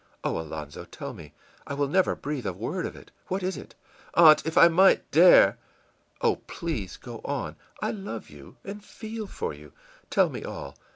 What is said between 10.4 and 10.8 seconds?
all.